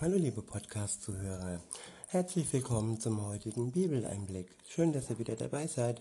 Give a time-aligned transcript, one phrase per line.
[0.00, 1.60] Hallo liebe Podcast-Zuhörer,
[2.08, 4.48] herzlich willkommen zum heutigen Bibeleinblick.
[4.66, 6.00] Schön, dass ihr wieder dabei seid.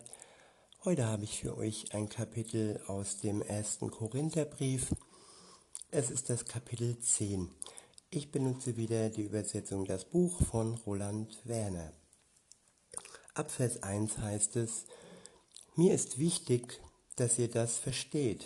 [0.85, 4.95] Heute habe ich für euch ein Kapitel aus dem ersten Korintherbrief.
[5.91, 7.49] Es ist das Kapitel 10.
[8.09, 11.91] Ich benutze wieder die Übersetzung Das Buch von Roland Werner.
[13.33, 14.85] Ab Vers 1 heißt es,
[15.75, 16.79] mir ist wichtig,
[17.17, 18.45] dass ihr das versteht.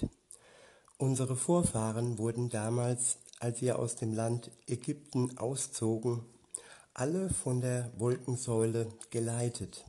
[0.97, 6.23] Unsere Vorfahren wurden damals als wir aus dem Land Ägypten auszogen,
[6.93, 9.83] alle von der Wolkensäule geleitet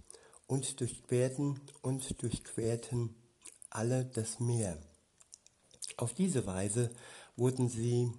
[0.49, 3.15] und durchquerten und durchquerten
[3.71, 4.77] alle das Meer.
[5.97, 6.91] Auf diese Weise
[7.37, 8.11] wurden sie,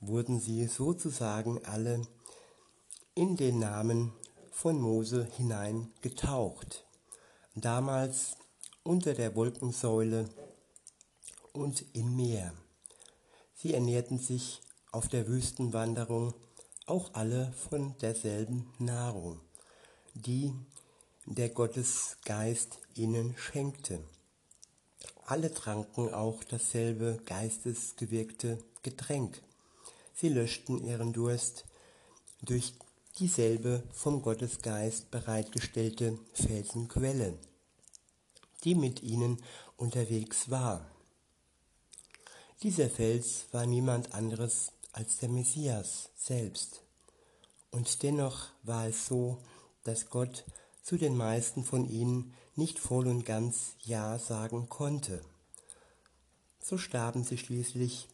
[0.00, 2.02] wurden sie sozusagen alle
[3.14, 4.12] in den Namen
[4.50, 6.84] von Mose hinein getaucht.
[7.54, 8.36] Damals
[8.82, 10.28] unter der Wolkensäule
[11.52, 12.52] und im Meer.
[13.54, 14.62] Sie ernährten sich
[14.92, 16.34] auf der Wüstenwanderung
[16.86, 19.40] auch alle von derselben Nahrung,
[20.14, 20.52] die
[21.26, 24.02] der Gottesgeist ihnen schenkte.
[25.26, 29.40] Alle tranken auch dasselbe geistesgewirkte Getränk.
[30.14, 31.64] Sie löschten ihren Durst
[32.42, 32.74] durch
[33.18, 37.38] dieselbe vom Gottesgeist bereitgestellte Felsenquelle,
[38.64, 39.40] die mit ihnen
[39.76, 40.90] unterwegs war.
[42.62, 46.82] Dieser Fels war niemand anderes als der Messias selbst.
[47.70, 49.38] Und dennoch war es so,
[49.84, 50.44] dass Gott
[50.82, 55.22] zu den meisten von ihnen nicht voll und ganz Ja sagen konnte.
[56.60, 58.08] So starben sie schließlich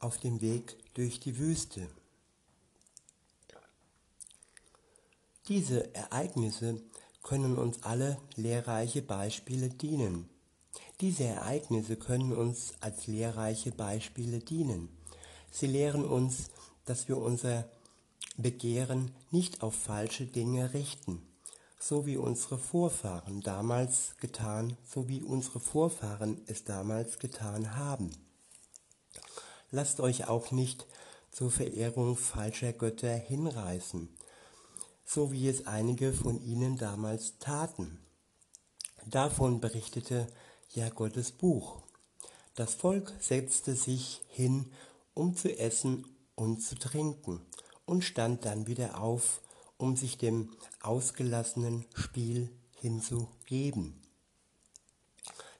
[0.00, 1.88] auf dem Weg durch die Wüste.
[5.48, 6.80] Diese Ereignisse
[7.22, 10.28] können uns alle lehrreiche Beispiele dienen.
[11.00, 14.97] Diese Ereignisse können uns als lehrreiche Beispiele dienen.
[15.50, 16.50] Sie lehren uns,
[16.84, 17.68] dass wir unser
[18.36, 21.22] Begehren nicht auf falsche Dinge richten,
[21.80, 28.10] so wie unsere Vorfahren damals getan, so wie unsere Vorfahren es damals getan haben.
[29.70, 30.86] Lasst euch auch nicht
[31.30, 34.08] zur Verehrung falscher Götter hinreißen,
[35.04, 37.98] so wie es einige von ihnen damals taten.
[39.06, 40.26] Davon berichtete
[40.74, 41.82] ja Gottes Buch.
[42.54, 44.72] Das Volk setzte sich hin
[45.18, 47.44] um zu essen und zu trinken,
[47.84, 49.40] und stand dann wieder auf,
[49.78, 54.02] um sich dem ausgelassenen Spiel hinzugeben.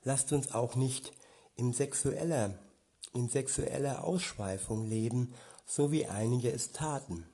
[0.04, 1.12] Lasst uns auch nicht
[1.56, 2.58] in sexueller,
[3.14, 5.34] in sexueller Ausschweifung leben,
[5.66, 7.26] so wie einige es taten.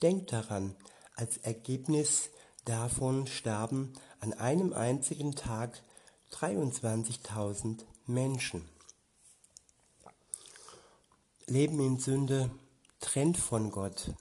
[0.00, 0.76] Denkt daran,
[1.14, 2.30] als Ergebnis
[2.64, 5.82] davon starben an einem einzigen Tag
[6.32, 8.75] 23.000 Menschen.
[11.48, 12.50] Leben in Sünde
[12.98, 14.12] trennt von Gott.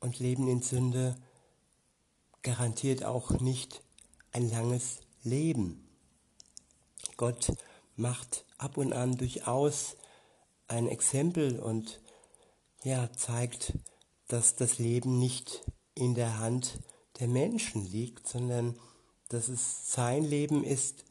[0.00, 1.16] Und Leben in Sünde
[2.42, 3.82] garantiert auch nicht
[4.32, 5.88] ein langes Leben.
[7.16, 7.52] Gott
[7.94, 9.96] macht ab und an durchaus
[10.66, 12.00] ein Exempel und
[12.82, 13.74] ja, zeigt,
[14.26, 16.80] dass das Leben nicht in der Hand
[17.20, 18.76] der Menschen liegt, sondern
[19.28, 21.04] dass es sein Leben ist,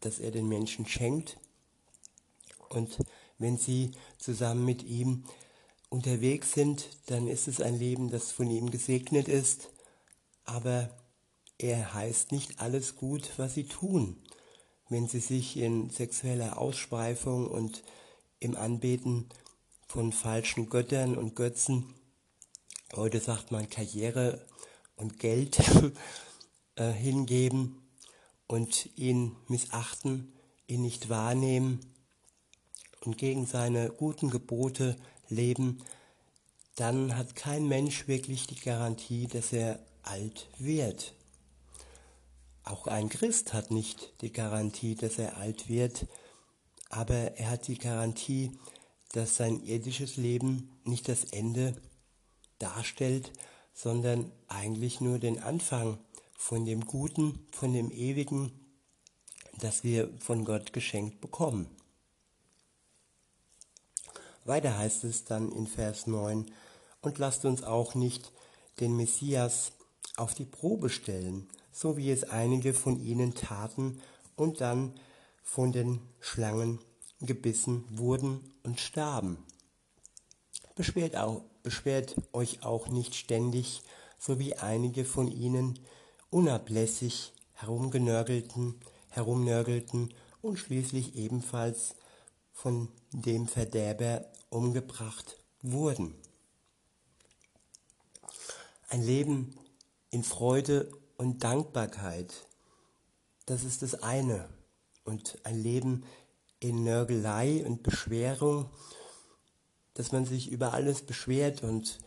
[0.00, 1.38] das er den Menschen schenkt
[2.68, 2.98] und
[3.38, 5.24] wenn sie zusammen mit ihm
[5.88, 9.70] unterwegs sind, dann ist es ein Leben, das von ihm gesegnet ist,
[10.44, 10.90] aber
[11.58, 14.16] er heißt nicht alles gut, was sie tun.
[14.88, 17.82] Wenn sie sich in sexueller Ausspreifung und
[18.40, 19.28] im Anbeten
[19.86, 21.94] von falschen Göttern und Götzen,
[22.94, 24.46] heute sagt man Karriere
[24.96, 25.58] und Geld,
[26.76, 27.82] äh, hingeben
[28.46, 30.32] und ihn missachten,
[30.66, 31.80] ihn nicht wahrnehmen,
[33.06, 34.96] und gegen seine guten Gebote
[35.28, 35.82] leben,
[36.74, 41.14] dann hat kein Mensch wirklich die Garantie, dass er alt wird.
[42.64, 46.06] Auch ein Christ hat nicht die Garantie, dass er alt wird,
[46.90, 48.52] aber er hat die Garantie,
[49.12, 51.76] dass sein irdisches Leben nicht das Ende
[52.58, 53.32] darstellt,
[53.72, 55.98] sondern eigentlich nur den Anfang
[56.36, 58.52] von dem Guten, von dem Ewigen,
[59.58, 61.75] das wir von Gott geschenkt bekommen.
[64.46, 66.46] Weiter heißt es dann in Vers 9,
[67.02, 68.32] und lasst uns auch nicht
[68.80, 69.72] den Messias
[70.16, 74.00] auf die Probe stellen, so wie es einige von ihnen taten
[74.34, 74.98] und dann
[75.42, 76.80] von den Schlangen
[77.20, 79.38] gebissen wurden und starben.
[80.74, 83.82] Beschwert, auch, beschwert euch auch nicht ständig,
[84.18, 85.78] so wie einige von ihnen
[86.30, 88.74] unablässig herumgenörgelten,
[89.08, 90.12] herumnörgelten
[90.42, 91.94] und schließlich ebenfalls
[92.52, 94.26] von dem Verderber
[94.56, 96.14] umgebracht wurden.
[98.88, 99.54] Ein Leben
[100.10, 102.32] in Freude und Dankbarkeit,
[103.44, 104.48] das ist das eine.
[105.04, 106.04] Und ein Leben
[106.58, 108.70] in Nörgelei und Beschwerung,
[109.94, 111.98] dass man sich über alles beschwert und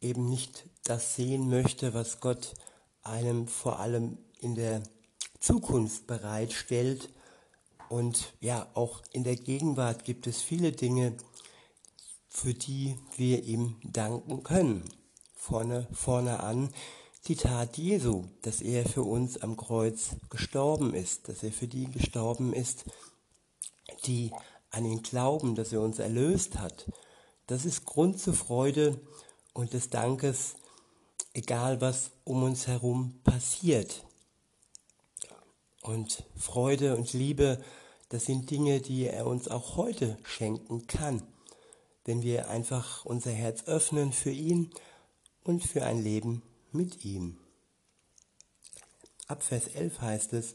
[0.00, 2.54] eben nicht das sehen möchte, was Gott
[3.02, 4.82] einem vor allem in der
[5.40, 7.10] Zukunft bereitstellt.
[7.88, 11.16] Und ja, auch in der Gegenwart gibt es viele Dinge,
[12.28, 14.84] für die wir ihm danken können.
[15.34, 16.70] Vorne, vorne an
[17.26, 21.90] die Tat Jesu, dass er für uns am Kreuz gestorben ist, dass er für die
[21.90, 22.84] gestorben ist,
[24.04, 24.32] die
[24.70, 26.90] an ihn glauben, dass er uns erlöst hat.
[27.46, 29.00] Das ist Grund zur Freude
[29.54, 30.56] und des Dankes,
[31.32, 34.04] egal was um uns herum passiert.
[35.82, 37.62] Und Freude und Liebe,
[38.10, 41.22] das sind Dinge, die er uns auch heute schenken kann,
[42.08, 44.70] wenn wir einfach unser Herz öffnen für ihn
[45.44, 47.36] und für ein Leben mit ihm.
[49.26, 50.54] Ab Vers 11 heißt es,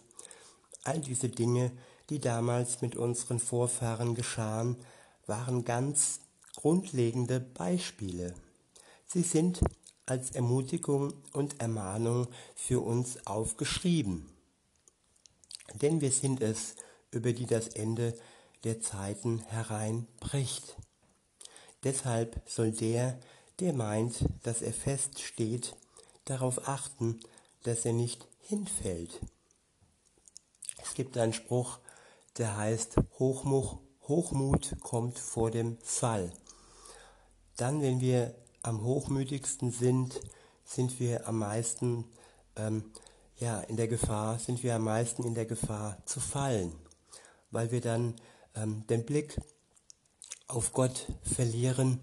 [0.83, 1.71] all diese Dinge,
[2.09, 4.77] die damals mit unseren Vorfahren geschahen,
[5.27, 6.21] waren ganz
[6.55, 8.33] grundlegende Beispiele.
[9.05, 9.59] Sie sind
[10.07, 14.27] als Ermutigung und Ermahnung für uns aufgeschrieben.
[15.83, 16.77] Denn wir sind es,
[17.11, 18.17] über die das Ende
[18.63, 20.77] der Zeiten hereinbricht.
[21.83, 23.19] Deshalb soll der,
[23.59, 25.75] der meint, dass er fest steht,
[26.25, 27.19] darauf achten,
[27.63, 29.19] dass er nicht hinfällt.
[30.81, 31.79] Es gibt einen Spruch,
[32.37, 36.31] der heißt, Hochmut, Hochmut kommt vor dem Fall.
[37.57, 40.19] Dann, wenn wir am hochmütigsten sind,
[40.65, 42.05] sind wir am meisten
[42.55, 42.91] ähm,
[43.37, 46.73] ja, in der Gefahr, sind wir am meisten in der Gefahr zu fallen,
[47.51, 48.15] weil wir dann
[48.55, 49.37] ähm, den Blick
[50.53, 51.99] auf Gott verlieren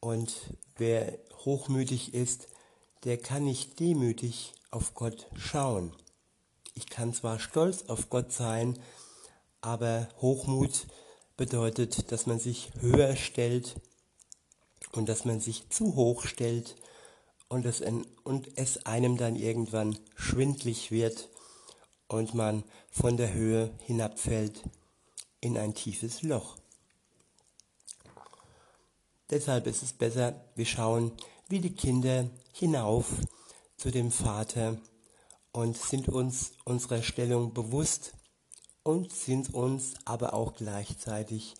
[0.00, 0.34] und
[0.76, 2.48] wer hochmütig ist,
[3.04, 5.92] der kann nicht demütig auf Gott schauen.
[6.74, 8.78] Ich kann zwar stolz auf Gott sein,
[9.60, 10.88] aber Hochmut
[11.36, 13.76] bedeutet, dass man sich höher stellt
[14.92, 16.74] und dass man sich zu hoch stellt
[17.48, 17.82] und es,
[18.24, 21.28] und es einem dann irgendwann schwindlig wird
[22.08, 24.62] und man von der Höhe hinabfällt
[25.40, 26.56] in ein tiefes Loch.
[29.30, 31.12] Deshalb ist es besser, wir schauen
[31.48, 33.06] wie die Kinder hinauf
[33.76, 34.78] zu dem Vater
[35.52, 38.12] und sind uns unserer Stellung bewusst
[38.84, 41.54] und sind uns aber auch gleichzeitig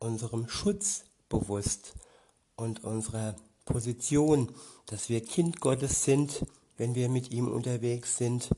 [0.00, 1.94] unserem Schutz bewusst
[2.56, 4.52] und unserer Position,
[4.86, 6.44] dass wir Kind Gottes sind,
[6.76, 8.50] wenn wir mit ihm unterwegs sind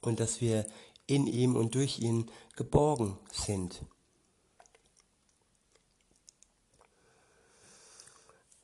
[0.00, 0.64] und dass wir
[1.06, 3.82] in ihm und durch ihn geborgen sind.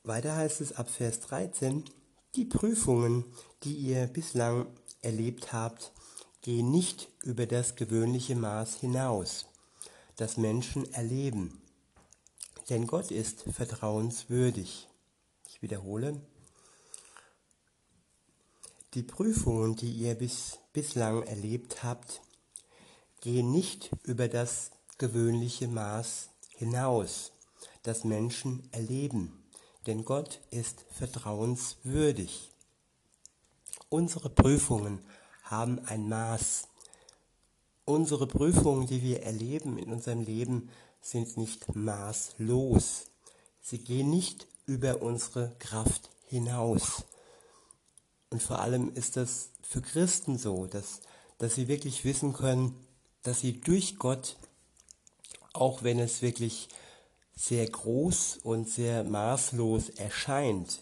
[0.03, 1.83] Weiter heißt es ab Vers 13,
[2.35, 3.25] die Prüfungen,
[3.63, 4.67] die ihr bislang
[5.01, 5.91] erlebt habt,
[6.41, 9.47] gehen nicht über das gewöhnliche Maß hinaus,
[10.15, 11.61] das Menschen erleben.
[12.69, 14.87] Denn Gott ist vertrauenswürdig.
[15.49, 16.21] Ich wiederhole.
[18.93, 22.21] Die Prüfungen, die ihr bis, bislang erlebt habt,
[23.19, 27.33] gehen nicht über das gewöhnliche Maß hinaus,
[27.83, 29.38] das Menschen erleben
[29.89, 32.51] denn Gott ist vertrauenswürdig.
[33.89, 34.99] Unsere Prüfungen
[35.41, 36.67] haben ein Maß.
[37.85, 40.69] Unsere Prüfungen, die wir erleben in unserem Leben,
[41.01, 43.05] sind nicht maßlos.
[43.63, 47.03] Sie gehen nicht über unsere Kraft hinaus.
[48.29, 51.01] Und vor allem ist das für Christen so, dass,
[51.39, 52.75] dass sie wirklich wissen können,
[53.23, 54.37] dass sie durch Gott,
[55.53, 56.69] auch wenn es wirklich
[57.39, 60.81] sehr groß und sehr maßlos erscheint,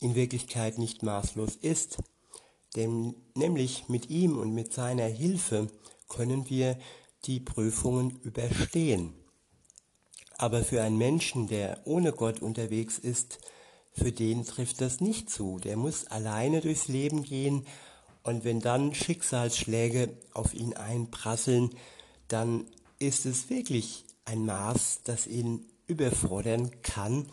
[0.00, 1.98] in Wirklichkeit nicht maßlos ist.
[2.74, 5.68] Denn nämlich mit ihm und mit seiner Hilfe
[6.08, 6.76] können wir
[7.24, 9.14] die Prüfungen überstehen.
[10.36, 13.38] Aber für einen Menschen, der ohne Gott unterwegs ist,
[13.92, 15.58] für den trifft das nicht zu.
[15.60, 17.66] Der muss alleine durchs Leben gehen
[18.24, 21.70] und wenn dann Schicksalsschläge auf ihn einprasseln,
[22.26, 22.66] dann
[22.98, 27.26] ist es wirklich ein Maß, das ihn überfordern kann,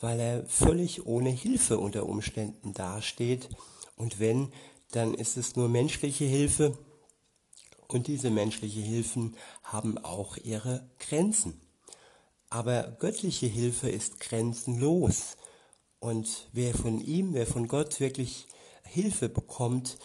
[0.00, 3.48] weil er völlig ohne Hilfe unter Umständen dasteht.
[3.96, 4.52] Und wenn,
[4.90, 6.76] dann ist es nur menschliche Hilfe.
[7.86, 11.60] Und diese menschliche Hilfen haben auch ihre Grenzen.
[12.48, 15.36] Aber göttliche Hilfe ist grenzenlos.
[16.00, 18.46] Und wer von ihm, wer von Gott wirklich
[18.84, 19.98] Hilfe bekommt,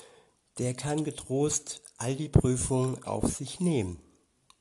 [0.60, 4.00] der kann getrost all die Prüfungen auf sich nehmen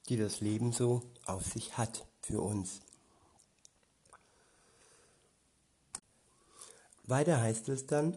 [0.08, 2.80] die das Leben so auf sich hat für uns.
[7.04, 8.16] Weiter heißt es dann,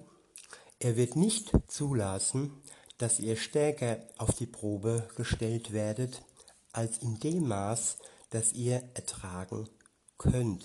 [0.80, 2.62] er wird nicht zulassen,
[2.98, 6.24] dass ihr stärker auf die Probe gestellt werdet,
[6.72, 7.98] als in dem Maß,
[8.30, 9.70] das ihr ertragen
[10.18, 10.64] könnt.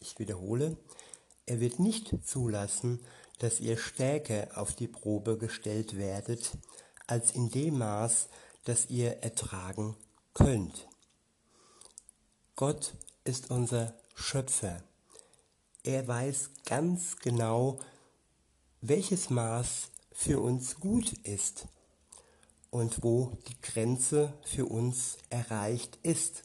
[0.00, 0.76] Ich wiederhole,
[1.46, 3.00] er wird nicht zulassen,
[3.38, 6.56] dass ihr stärker auf die Probe gestellt werdet,
[7.06, 8.28] als in dem Maß,
[8.64, 9.96] das ihr ertragen
[10.34, 10.88] könnt.
[12.58, 12.94] Gott
[13.24, 14.82] ist unser Schöpfer.
[15.82, 17.78] Er weiß ganz genau,
[18.80, 21.68] welches Maß für uns gut ist
[22.70, 26.44] und wo die Grenze für uns erreicht ist.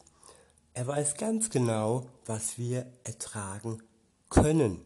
[0.74, 3.82] Er weiß ganz genau, was wir ertragen
[4.28, 4.82] können.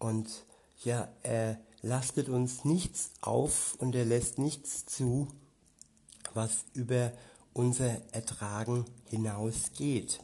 [0.00, 0.46] Und
[0.82, 5.28] ja, er lastet uns nichts auf und er lässt nichts zu,
[6.34, 7.12] was über
[7.60, 10.20] unser Ertragen hinausgeht.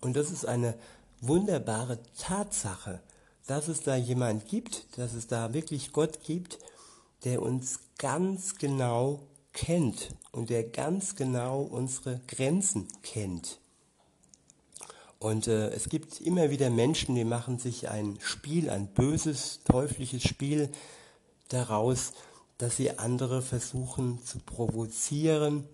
[0.00, 0.74] Und das ist eine
[1.20, 3.02] wunderbare Tatsache,
[3.46, 6.58] dass es da jemand gibt, dass es da wirklich Gott gibt,
[7.24, 9.20] der uns ganz genau
[9.52, 13.60] kennt und der ganz genau unsere Grenzen kennt.
[15.18, 20.22] Und äh, es gibt immer wieder Menschen, die machen sich ein Spiel, ein böses, teuflisches
[20.22, 20.70] Spiel
[21.48, 22.14] daraus,
[22.56, 25.68] dass sie andere versuchen zu provozieren,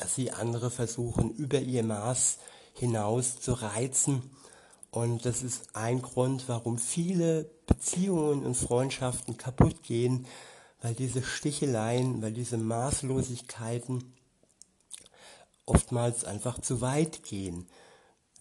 [0.00, 2.38] dass sie andere versuchen über ihr Maß
[2.74, 4.22] hinaus zu reizen.
[4.90, 10.26] Und das ist ein Grund, warum viele Beziehungen und Freundschaften kaputt gehen,
[10.80, 14.12] weil diese Sticheleien, weil diese Maßlosigkeiten
[15.66, 17.68] oftmals einfach zu weit gehen.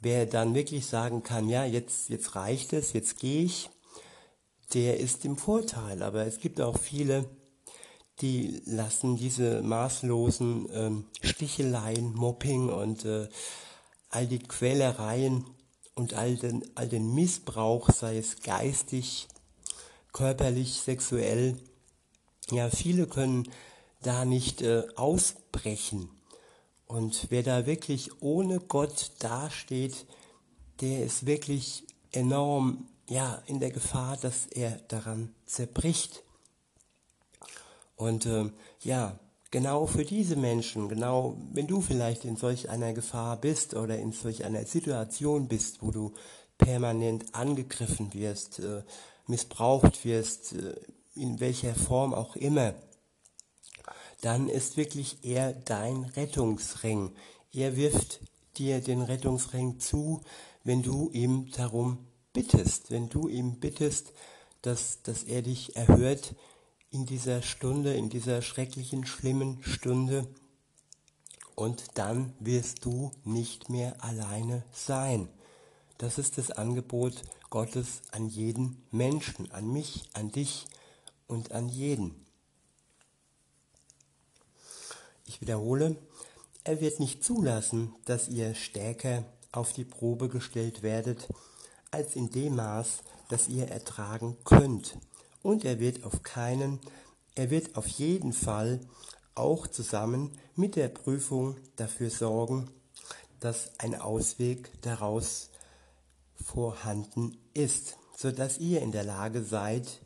[0.01, 3.69] Wer dann wirklich sagen kann, ja, jetzt, jetzt reicht es, jetzt gehe ich,
[4.73, 6.01] der ist im Vorteil.
[6.01, 7.29] Aber es gibt auch viele,
[8.21, 13.27] die lassen diese maßlosen ähm, Sticheleien, Mobbing und äh,
[14.09, 15.45] all die Quälereien
[15.95, 19.27] und all den, all den Missbrauch, sei es geistig,
[20.11, 21.57] körperlich, sexuell,
[22.51, 23.49] ja, viele können
[24.01, 26.09] da nicht äh, ausbrechen.
[26.87, 30.07] Und wer da wirklich ohne Gott dasteht,
[30.81, 36.23] der ist wirklich enorm ja, in der Gefahr, dass er daran zerbricht.
[37.99, 39.19] Und äh, ja,
[39.51, 44.13] genau für diese Menschen, genau wenn du vielleicht in solch einer Gefahr bist oder in
[44.13, 46.13] solch einer Situation bist, wo du
[46.57, 48.83] permanent angegriffen wirst, äh,
[49.27, 50.75] missbraucht wirst, äh,
[51.13, 52.73] in welcher Form auch immer,
[54.21, 57.11] dann ist wirklich er dein Rettungsring.
[57.51, 58.21] Er wirft
[58.57, 60.21] dir den Rettungsring zu,
[60.63, 64.13] wenn du ihm darum bittest, wenn du ihm bittest,
[64.61, 66.33] dass, dass er dich erhört
[66.91, 70.27] in dieser Stunde, in dieser schrecklichen, schlimmen Stunde.
[71.55, 75.29] Und dann wirst du nicht mehr alleine sein.
[75.97, 80.67] Das ist das Angebot Gottes an jeden Menschen, an mich, an dich,
[81.29, 82.25] und an jeden.
[85.25, 85.95] Ich wiederhole,
[86.65, 91.29] er wird nicht zulassen, dass ihr stärker auf die Probe gestellt werdet,
[91.91, 94.97] als in dem Maß, das ihr ertragen könnt.
[95.41, 96.79] Und er wird auf keinen,
[97.35, 98.79] er wird auf jeden Fall
[99.35, 102.69] auch zusammen mit der Prüfung dafür sorgen,
[103.39, 105.49] dass ein Ausweg daraus
[106.35, 110.01] vorhanden ist, sodass ihr in der Lage seid,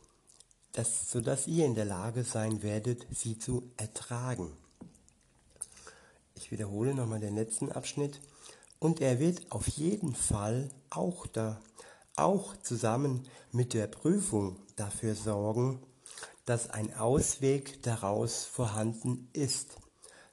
[0.74, 4.52] dass, sodass ihr in der Lage sein werdet, sie zu ertragen.
[6.36, 8.20] Ich wiederhole nochmal den letzten Abschnitt.
[8.80, 11.62] Und er wird auf jeden Fall auch da,
[12.16, 15.82] auch zusammen mit der Prüfung dafür sorgen,
[16.46, 19.78] dass ein Ausweg daraus vorhanden ist,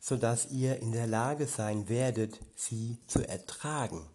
[0.01, 4.09] sodass ihr in der Lage sein werdet, sie zu ertragen.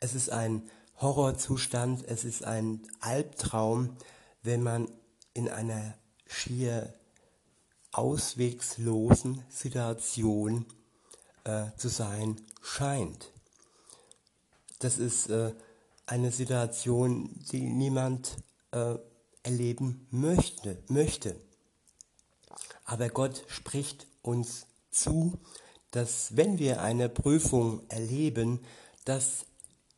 [0.00, 0.68] Es ist ein
[1.00, 3.96] Horrorzustand, es ist ein Albtraum,
[4.42, 4.88] wenn man
[5.34, 5.94] in einer
[6.26, 6.92] schier
[7.92, 10.66] auswegslosen Situation
[11.44, 13.30] äh, zu sein scheint.
[14.78, 15.52] Das ist äh,
[16.12, 18.36] eine Situation, die niemand
[18.72, 18.96] äh,
[19.42, 21.34] erleben möchte, möchte.
[22.84, 25.38] Aber Gott spricht uns zu,
[25.90, 28.60] dass wenn wir eine Prüfung erleben,
[29.06, 29.46] dass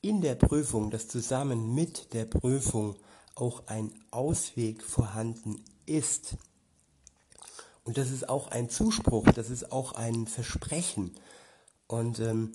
[0.03, 2.95] in der Prüfung, dass zusammen mit der Prüfung
[3.35, 6.37] auch ein Ausweg vorhanden ist.
[7.83, 11.11] Und das ist auch ein Zuspruch, das ist auch ein Versprechen.
[11.89, 12.53] Und ähm,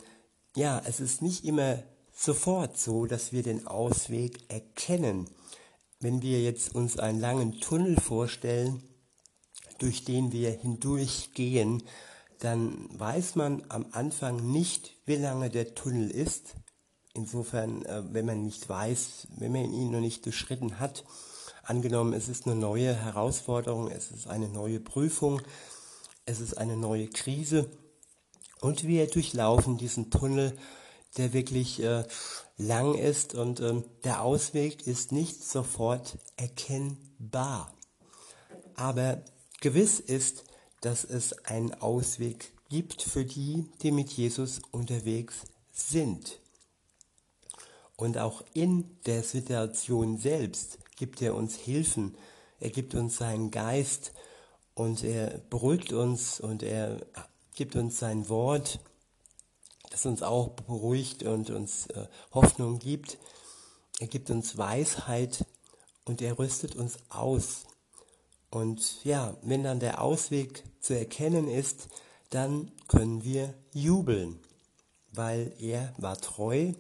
[0.56, 1.84] ja, es ist nicht immer
[2.20, 5.30] sofort so, dass wir den Ausweg erkennen.
[6.00, 8.84] Wenn wir jetzt uns einen langen Tunnel vorstellen,
[9.80, 11.84] durch den wir hindurchgehen,
[12.40, 16.56] dann weiß man am Anfang nicht, wie lange der Tunnel ist,
[17.14, 21.04] Insofern, äh, wenn man nicht weiß, wenn man ihn noch nicht durchschritten hat,
[21.64, 25.42] angenommen, es ist eine neue Herausforderung, es ist eine neue Prüfung,
[26.26, 27.70] es ist eine neue Krise
[28.62, 30.58] und wir durchlaufen diesen Tunnel,
[31.18, 32.04] der wirklich äh,
[32.58, 37.74] lang ist und ähm, der Ausweg ist nicht sofort erkennbar.
[38.76, 39.22] Aber
[39.62, 40.44] gewiss ist,
[40.82, 46.40] dass es einen Ausweg gibt für die, die mit Jesus unterwegs sind.
[47.96, 52.16] Und auch in der Situation selbst gibt er uns Hilfen,
[52.60, 54.14] er gibt uns seinen Geist
[54.74, 57.06] und er beruhigt uns und er
[57.56, 58.80] gibt uns sein Wort,
[60.00, 63.18] das uns auch beruhigt und uns äh, Hoffnung gibt.
[64.00, 65.46] Er gibt uns Weisheit
[66.06, 67.66] und er rüstet uns aus.
[68.50, 71.90] Und ja, wenn dann der Ausweg zu erkennen ist,
[72.30, 74.40] dann können wir jubeln,
[75.12, 76.74] weil er war treu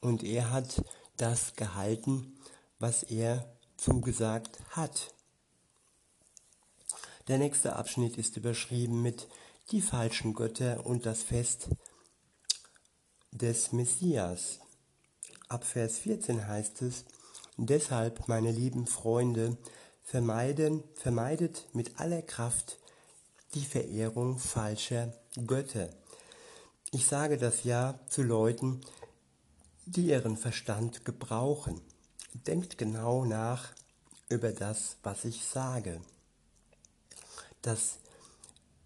[0.00, 0.84] und er hat
[1.16, 2.38] das gehalten,
[2.78, 3.44] was er
[3.76, 5.12] zugesagt hat.
[7.26, 9.28] Der nächste Abschnitt ist überschrieben mit
[9.72, 11.68] die falschen Götter und das Fest
[13.32, 14.60] des Messias.
[15.48, 17.04] Ab Vers 14 heißt es,
[17.56, 19.56] deshalb, meine lieben Freunde,
[20.02, 22.78] vermeiden, vermeidet mit aller Kraft
[23.54, 25.12] die Verehrung falscher
[25.46, 25.90] Götter.
[26.90, 28.82] Ich sage das ja zu Leuten,
[29.86, 31.80] die ihren Verstand gebrauchen.
[32.46, 33.72] Denkt genau nach
[34.28, 36.00] über das, was ich sage.
[37.62, 37.98] Dass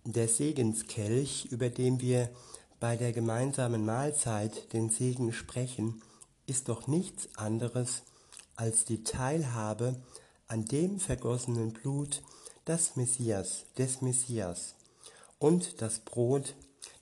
[0.04, 2.30] der Segenskelch, über den wir
[2.80, 6.02] bei der gemeinsamen Mahlzeit den Segen sprechen,
[6.46, 8.02] ist doch nichts anderes
[8.54, 9.96] als die Teilhabe
[10.48, 12.22] an dem vergossenen Blut
[12.66, 14.74] des Messias, des Messias.
[15.38, 16.54] Und das Brot,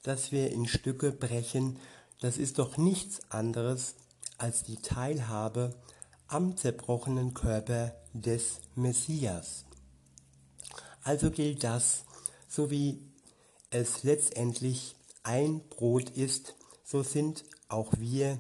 [0.03, 1.79] das wir in Stücke brechen,
[2.21, 3.95] das ist doch nichts anderes
[4.39, 5.75] als die Teilhabe
[6.27, 9.65] am zerbrochenen Körper des Messias.
[11.03, 12.05] Also gilt das,
[12.49, 13.03] so wie
[13.71, 18.39] es letztendlich ein Brot ist, so sind auch wir,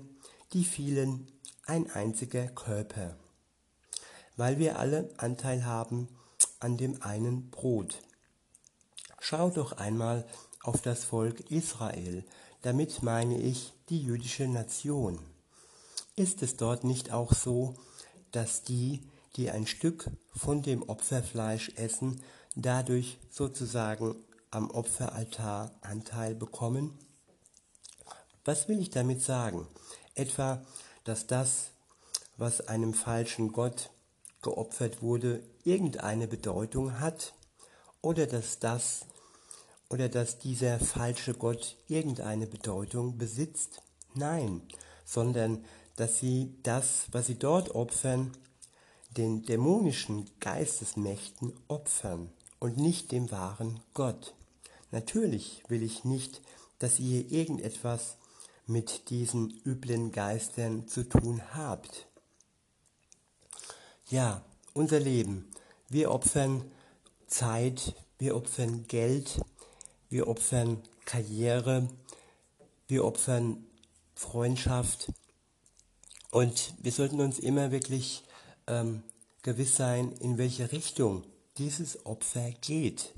[0.53, 1.27] die vielen,
[1.67, 3.17] ein einziger Körper,
[4.37, 6.09] weil wir alle Anteil haben
[6.61, 8.03] an dem einen Brot.
[9.19, 10.27] Schau doch einmal
[10.63, 12.25] auf das Volk Israel,
[12.63, 15.19] damit meine ich die jüdische Nation.
[16.17, 17.75] Ist es dort nicht auch so,
[18.31, 19.01] dass die,
[19.37, 22.23] die ein Stück von dem Opferfleisch essen,
[22.55, 24.17] dadurch sozusagen
[24.55, 26.99] am Opferaltar Anteil bekommen?
[28.45, 29.67] Was will ich damit sagen?
[30.15, 30.65] Etwa,
[31.05, 31.71] dass das,
[32.37, 33.91] was einem falschen Gott
[34.43, 37.35] geopfert wurde, irgendeine Bedeutung hat
[38.01, 39.07] oder dass das
[39.89, 43.83] oder dass dieser falsche Gott irgendeine Bedeutung besitzt?
[44.15, 44.63] Nein,
[45.05, 45.65] sondern
[45.97, 48.33] dass sie das, was sie dort opfern,
[49.17, 54.35] den dämonischen Geistesmächten opfern und nicht dem wahren Gott.
[54.95, 56.41] Natürlich will ich nicht,
[56.79, 58.17] dass ihr irgendetwas
[58.65, 62.07] mit diesen üblen Geistern zu tun habt.
[64.09, 65.51] Ja, unser Leben.
[65.89, 66.71] Wir opfern
[67.27, 69.41] Zeit, wir opfern Geld,
[70.11, 71.89] wir opfern Karriere,
[72.87, 73.67] wir opfern
[74.15, 75.11] Freundschaft
[76.31, 78.23] und wir sollten uns immer wirklich
[78.69, 79.03] ähm,
[79.43, 81.25] gewiss sein, in welche Richtung
[81.59, 83.13] dieses Opfer geht.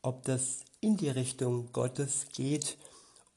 [0.00, 2.78] Ob das in die Richtung Gottes geht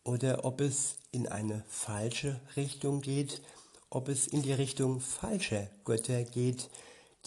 [0.04, 3.42] oder ob es in eine falsche Richtung geht,
[3.90, 6.70] ob es in die Richtung falscher Götter geht,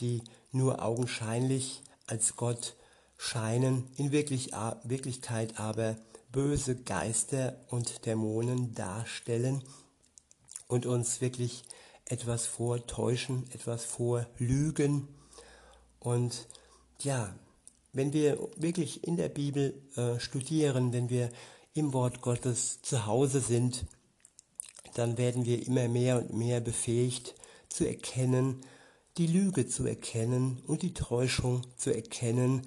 [0.01, 0.23] die
[0.53, 2.75] nur augenscheinlich als Gott
[3.17, 5.97] scheinen, in Wirklichkeit aber
[6.33, 9.63] böse Geister und Dämonen darstellen
[10.67, 11.63] und uns wirklich
[12.07, 15.09] etwas vortäuschen, etwas vorlügen.
[16.01, 16.49] Und
[17.01, 17.35] ja,
[17.95, 21.31] wenn wir wirklich in der Bibel äh, studieren, wenn wir
[21.75, 23.87] im Wort Gottes zu Hause sind,
[24.95, 27.35] dann werden wir immer mehr und mehr befähigt
[27.69, 28.61] zu erkennen,
[29.17, 32.63] die Lüge zu erkennen und die Täuschung zu erkennen,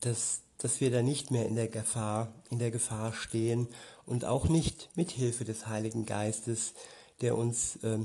[0.00, 3.68] dass, dass wir da nicht mehr in der Gefahr, in der Gefahr stehen
[4.06, 6.74] und auch nicht mit Hilfe des Heiligen Geistes,
[7.20, 7.98] der uns äh,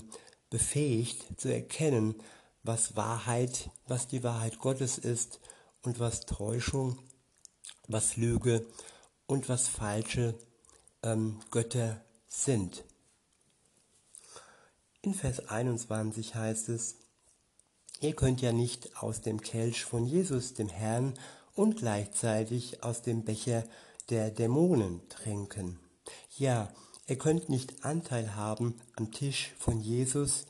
[0.51, 2.15] befähigt zu erkennen,
[2.61, 5.39] was Wahrheit, was die Wahrheit Gottes ist
[5.83, 6.97] und was Täuschung,
[7.87, 8.65] was Lüge
[9.27, 10.35] und was falsche
[11.03, 12.83] ähm, Götter sind.
[15.01, 16.95] In Vers 21 heißt es,
[18.01, 21.13] ihr könnt ja nicht aus dem Kelch von Jesus, dem Herrn,
[21.55, 23.63] und gleichzeitig aus dem Becher
[24.09, 25.79] der Dämonen trinken.
[26.37, 26.71] Ja,
[27.09, 30.45] Ihr könnt nicht Anteil haben am Tisch von Jesus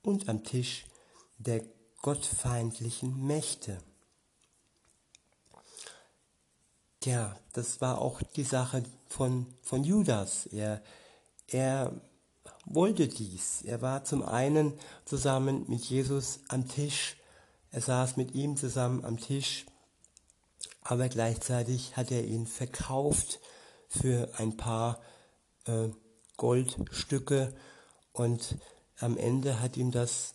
[0.00, 0.86] und am Tisch
[1.36, 1.62] der
[2.00, 3.76] gottfeindlichen Mächte.
[7.00, 10.46] Tja, das war auch die Sache von, von Judas.
[10.46, 10.82] Er,
[11.46, 11.92] er
[12.64, 13.62] wollte dies.
[13.62, 14.72] Er war zum einen
[15.04, 17.16] zusammen mit Jesus am Tisch.
[17.70, 19.66] Er saß mit ihm zusammen am Tisch.
[20.82, 23.40] Aber gleichzeitig hat er ihn verkauft
[23.88, 25.00] für ein paar
[25.66, 25.88] äh,
[26.36, 27.54] Goldstücke
[28.12, 28.56] und
[28.98, 30.34] am Ende hat ihm das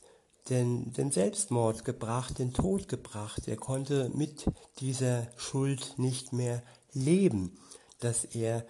[0.50, 3.48] den, den Selbstmord gebracht, den Tod gebracht.
[3.48, 4.46] Er konnte mit
[4.80, 7.58] dieser Schuld nicht mehr leben,
[8.00, 8.66] dass er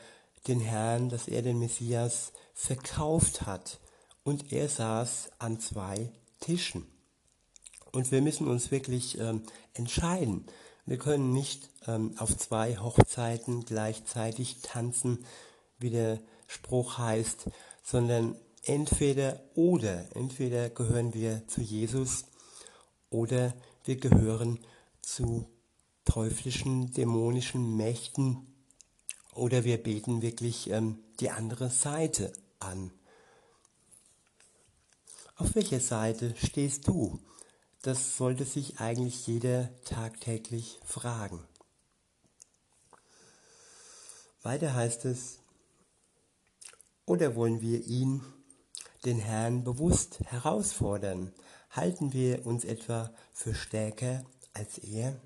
[0.48, 3.80] den Herrn, dass er den Messias verkauft hat.
[4.24, 6.86] Und er saß an zwei Tischen.
[7.92, 10.46] Und wir müssen uns wirklich ähm, entscheiden.
[10.86, 15.26] Wir können nicht ähm, auf zwei Hochzeiten gleichzeitig tanzen,
[15.80, 17.50] wie der Spruch heißt,
[17.84, 20.15] sondern entweder oder.
[20.15, 22.26] Entweder gehören wir zu Jesus
[23.10, 23.54] oder
[23.86, 24.60] wir gehören
[25.02, 25.47] zu
[26.06, 28.47] teuflischen, dämonischen Mächten
[29.34, 32.91] oder wir beten wirklich ähm, die andere Seite an.
[35.36, 37.19] Auf welcher Seite stehst du?
[37.82, 41.43] Das sollte sich eigentlich jeder tagtäglich fragen.
[44.41, 45.39] Weiter heißt es,
[47.06, 48.21] oder wollen wir ihn,
[49.06, 51.34] den Herrn, bewusst herausfordern?
[51.70, 55.20] Halten wir uns etwa für stärker als er?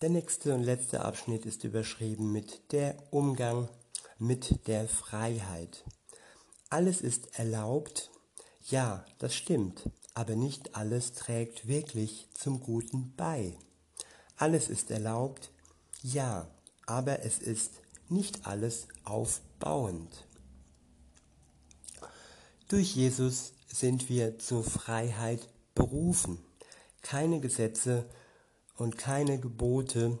[0.00, 3.68] Der nächste und letzte Abschnitt ist überschrieben mit der Umgang
[4.18, 5.84] mit der Freiheit.
[6.70, 8.10] Alles ist erlaubt,
[8.68, 13.58] ja, das stimmt, aber nicht alles trägt wirklich zum Guten bei.
[14.36, 15.50] Alles ist erlaubt,
[16.02, 16.48] ja,
[16.86, 20.26] aber es ist nicht alles aufbauend.
[22.72, 26.38] Durch Jesus sind wir zur Freiheit berufen.
[27.02, 28.08] Keine Gesetze
[28.78, 30.18] und keine Gebote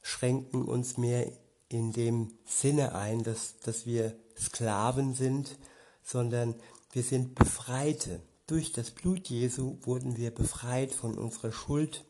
[0.00, 1.30] schränken uns mehr
[1.68, 5.58] in dem Sinne ein, dass, dass wir Sklaven sind,
[6.02, 6.54] sondern
[6.92, 8.22] wir sind Befreite.
[8.46, 12.06] Durch das Blut Jesu wurden wir befreit von unserer Schuld,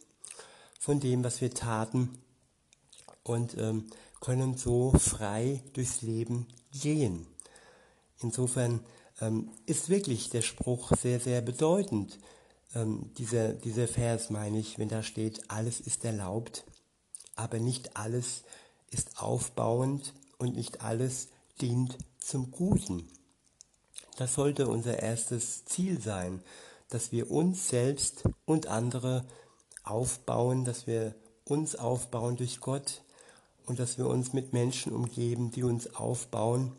[0.79, 2.17] von dem, was wir taten
[3.25, 3.89] und ähm,
[4.21, 7.27] können so frei durchs Leben gehen.
[8.21, 8.85] Insofern
[9.21, 12.19] ähm, ist wirklich der Spruch sehr, sehr bedeutend.
[12.75, 16.65] Ähm, dieser, dieser Vers meine ich, wenn da steht, alles ist erlaubt,
[17.37, 18.43] aber nicht alles
[18.91, 21.29] ist aufbauend und nicht alles
[21.61, 23.09] dient zum Guten.
[24.17, 26.43] Das sollte unser erstes Ziel sein,
[26.89, 29.25] dass wir uns selbst und andere
[29.83, 33.03] aufbauen, dass wir uns aufbauen durch Gott
[33.67, 36.73] und dass wir uns mit Menschen umgeben, die uns aufbauen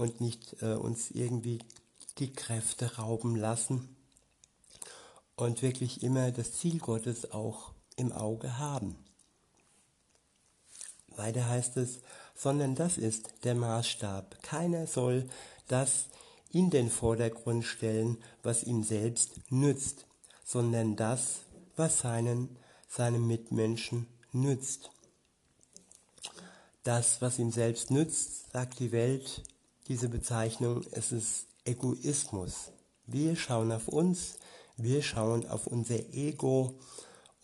[0.00, 1.58] und nicht äh, uns irgendwie
[2.18, 3.94] die Kräfte rauben lassen
[5.36, 8.96] und wirklich immer das Ziel Gottes auch im Auge haben.
[11.16, 12.00] Weiter heißt es,
[12.34, 14.42] sondern das ist der Maßstab.
[14.42, 15.28] Keiner soll
[15.68, 16.06] das
[16.50, 20.06] in den Vordergrund stellen, was ihm selbst nützt,
[20.44, 21.40] sondern das,
[21.76, 22.56] was seinen,
[22.88, 24.90] seinem Mitmenschen nützt.
[26.84, 29.42] Das, was ihm selbst nützt, sagt die Welt,
[29.88, 32.72] diese Bezeichnung, es ist Egoismus.
[33.06, 34.38] Wir schauen auf uns,
[34.76, 36.78] wir schauen auf unser Ego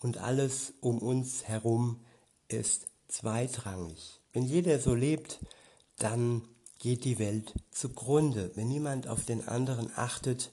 [0.01, 2.01] und alles um uns herum
[2.49, 4.20] ist zweitrangig.
[4.33, 5.40] Wenn jeder so lebt,
[5.99, 6.42] dann
[6.79, 8.53] geht die Welt zugrunde.
[8.55, 10.51] Wenn niemand auf den anderen achtet,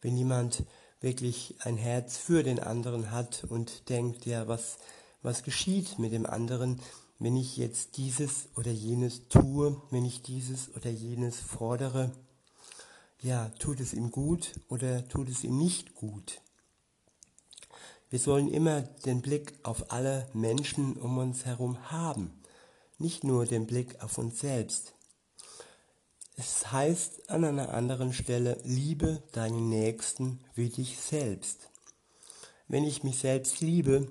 [0.00, 0.64] wenn niemand
[1.00, 4.78] wirklich ein Herz für den anderen hat und denkt, ja, was,
[5.22, 6.80] was geschieht mit dem anderen,
[7.18, 12.12] wenn ich jetzt dieses oder jenes tue, wenn ich dieses oder jenes fordere,
[13.20, 16.40] ja, tut es ihm gut oder tut es ihm nicht gut?
[18.10, 22.32] Wir sollen immer den Blick auf alle Menschen um uns herum haben,
[22.98, 24.94] nicht nur den Blick auf uns selbst.
[26.36, 31.68] Es heißt an einer anderen Stelle, liebe deinen Nächsten wie dich selbst.
[32.68, 34.08] Wenn ich mich selbst liebe,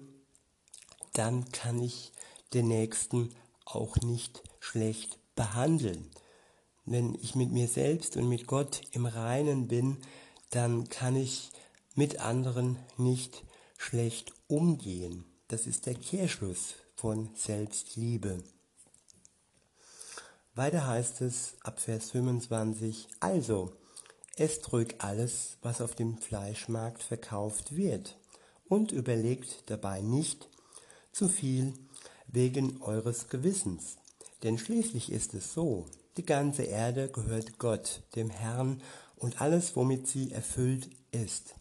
[1.14, 2.12] dann kann ich
[2.54, 3.30] den Nächsten
[3.66, 6.10] auch nicht schlecht behandeln.
[6.86, 9.98] Wenn ich mit mir selbst und mit Gott im Reinen bin,
[10.52, 11.52] dann kann ich
[11.96, 13.44] mit anderen nicht
[13.78, 15.26] schlecht umgehen.
[15.48, 18.44] Das ist der Kehrschluss von Selbstliebe.
[20.56, 23.74] Weiter heißt es ab Vers 25, also,
[24.38, 28.18] esst ruhig alles, was auf dem Fleischmarkt verkauft wird,
[28.68, 30.50] und überlegt dabei nicht
[31.12, 31.74] zu viel
[32.28, 33.98] wegen eures Gewissens.
[34.44, 35.86] Denn schließlich ist es so,
[36.18, 38.82] Die ganze Erde gehört Gott, dem Herrn,
[39.18, 41.56] und alles, womit sie erfüllt ist.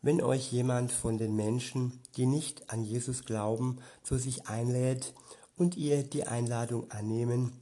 [0.00, 5.14] Wenn euch jemand von den Menschen, die nicht an Jesus glauben, zu sich einlädt
[5.56, 7.52] und ihr die Einladung annehmen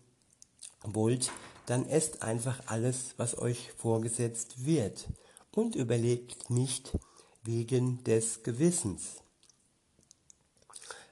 [0.83, 1.31] wollt,
[1.67, 5.09] dann esst einfach alles, was euch vorgesetzt wird
[5.53, 6.99] und überlegt nicht
[7.45, 9.22] wegen des Gewissens.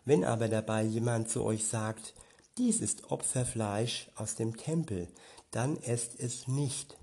[0.05, 2.15] Wenn aber dabei jemand zu euch sagt,
[2.59, 5.09] dies ist Opferfleisch aus dem Tempel,
[5.51, 6.97] dann esst es nicht,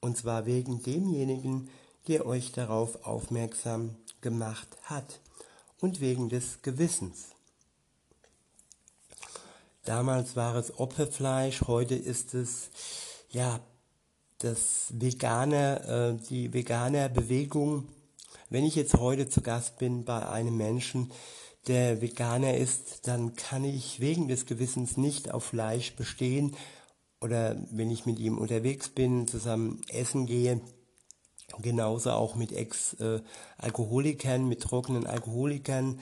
[0.00, 1.68] und zwar wegen demjenigen,
[2.08, 5.20] der euch darauf aufmerksam gemacht hat
[5.80, 7.30] und wegen des Gewissens.
[9.84, 12.70] Damals war es Opferfleisch, heute ist es
[13.30, 13.60] ja
[14.38, 17.88] das Veganer, äh, die Veganer-Bewegung.
[18.48, 21.10] Wenn ich jetzt heute zu Gast bin bei einem Menschen,
[21.66, 26.56] der Veganer ist, dann kann ich wegen des Gewissens nicht auf Fleisch bestehen.
[27.20, 30.62] Oder wenn ich mit ihm unterwegs bin, zusammen essen gehe,
[31.60, 36.00] genauso auch mit Ex-Alkoholikern, mit trockenen Alkoholikern.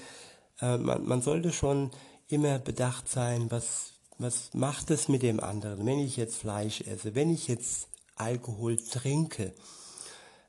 [0.60, 1.90] Äh, man, man sollte schon
[2.28, 7.14] immer bedacht sein, was, was macht es mit dem anderen, wenn ich jetzt Fleisch esse,
[7.14, 9.54] wenn ich jetzt Alkohol trinke.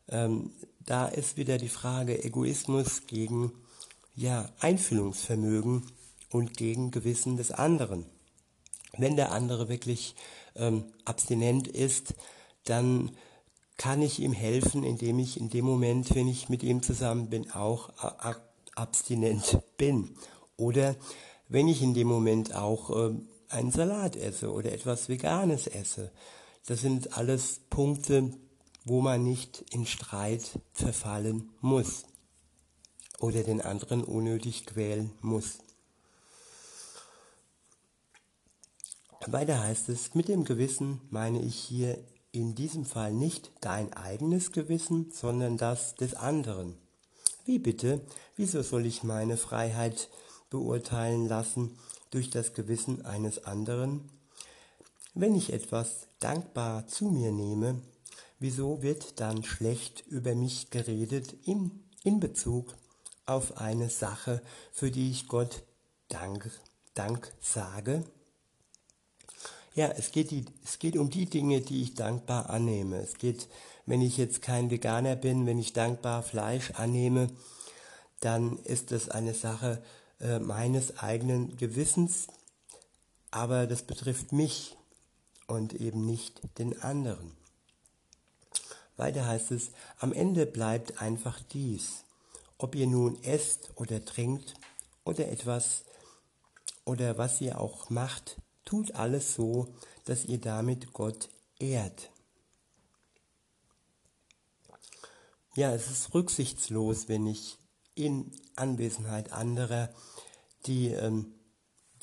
[0.09, 3.53] Ähm, da ist wieder die Frage Egoismus gegen
[4.15, 5.91] ja, Einfühlungsvermögen
[6.29, 8.05] und gegen Gewissen des anderen.
[8.97, 10.15] Wenn der andere wirklich
[10.55, 12.15] ähm, abstinent ist,
[12.65, 13.11] dann
[13.77, 17.49] kann ich ihm helfen, indem ich in dem Moment, wenn ich mit ihm zusammen bin,
[17.51, 17.89] auch
[18.75, 20.17] abstinent bin.
[20.57, 20.95] Oder
[21.47, 23.15] wenn ich in dem Moment auch äh,
[23.49, 26.11] einen Salat esse oder etwas Veganes esse.
[26.67, 28.31] Das sind alles Punkte,
[28.85, 32.05] wo man nicht in Streit verfallen muss
[33.19, 35.59] oder den anderen unnötig quälen muss.
[39.27, 41.97] Weiter heißt es, mit dem Gewissen meine ich hier
[42.31, 46.75] in diesem Fall nicht dein eigenes Gewissen, sondern das des anderen.
[47.45, 48.01] Wie bitte,
[48.35, 50.09] wieso soll ich meine Freiheit
[50.49, 51.77] beurteilen lassen
[52.11, 54.09] durch das Gewissen eines anderen?
[55.13, 57.81] Wenn ich etwas dankbar zu mir nehme,
[58.39, 62.75] wieso wird dann schlecht über mich geredet in, in Bezug
[63.29, 65.63] auf eine Sache, für die ich Gott
[66.07, 66.49] Dank,
[66.95, 68.03] Dank sage?
[69.75, 72.97] Ja, es geht, die, es geht um die Dinge, die ich dankbar annehme.
[72.97, 73.47] Es geht,
[73.85, 77.27] wenn ich jetzt kein Veganer bin, wenn ich dankbar Fleisch annehme,
[78.19, 79.81] dann ist es eine Sache
[80.19, 82.27] äh, meines eigenen Gewissens,
[83.31, 84.75] aber das betrifft mich
[85.47, 87.31] und eben nicht den anderen.
[88.97, 92.03] Weiter heißt es, am Ende bleibt einfach dies
[92.59, 94.53] ob ihr nun esst oder trinkt
[95.05, 95.85] oder etwas
[96.85, 99.73] oder was ihr auch macht, tut alles so,
[100.05, 102.11] dass ihr damit Gott ehrt.
[105.55, 107.57] Ja, es ist rücksichtslos, wenn ich
[107.95, 109.89] in Anwesenheit anderer
[110.65, 111.33] die ähm,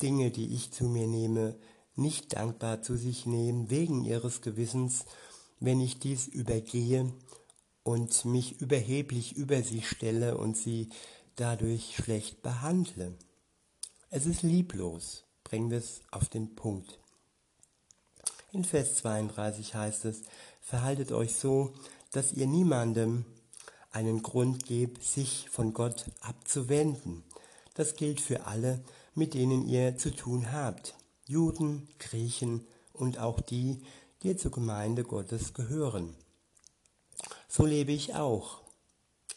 [0.01, 1.57] Dinge, die ich zu mir nehme,
[1.95, 5.05] nicht dankbar zu sich nehmen, wegen ihres Gewissens,
[5.59, 7.13] wenn ich dies übergehe
[7.87, 10.89] und mich überheblich über sie stelle und sie
[11.37, 13.13] dadurch schlecht behandle.
[14.09, 16.99] Es ist lieblos, bringen wir es auf den Punkt.
[18.51, 20.23] In Vers 32 heißt es,
[20.59, 21.73] verhaltet euch so,
[22.11, 23.23] dass ihr niemandem
[23.91, 27.23] einen Grund gebt, sich von Gott abzuwenden.
[27.73, 28.83] Das gilt für alle,
[29.15, 30.93] mit denen ihr zu tun habt,
[31.25, 33.81] Juden, Griechen und auch die,
[34.23, 36.17] die zur Gemeinde Gottes gehören.
[37.57, 38.61] So lebe ich auch.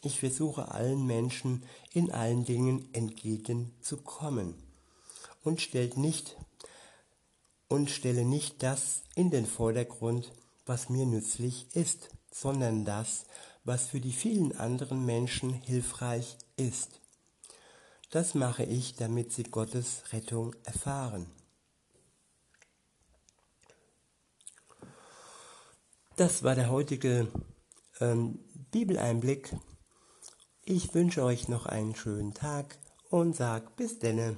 [0.03, 4.53] Ich versuche allen Menschen in allen Dingen entgegenzukommen
[5.43, 6.37] und stellt nicht
[7.67, 10.31] und stelle nicht das in den Vordergrund,
[10.67, 13.25] was mir nützlich ist, sondern das,
[13.63, 17.01] was für die vielen anderen Menschen hilfreich ist.
[18.11, 21.25] Das mache ich, damit sie Gottes Rettung erfahren.
[26.17, 27.27] Das war der heutige
[28.01, 28.39] ähm,
[28.71, 29.55] Bibeleinblick.
[30.63, 32.77] Ich wünsche euch noch einen schönen Tag
[33.09, 34.37] und sag bis denne.